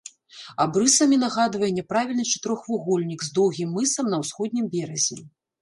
[0.63, 5.17] Абрысамі нагадвае няправільны чатырохвугольнік з доўгім мысам на ўсходнім беразе.